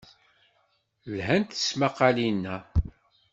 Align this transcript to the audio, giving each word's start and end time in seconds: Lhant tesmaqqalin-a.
Lhant 1.15 1.51
tesmaqqalin-a. 1.57 2.57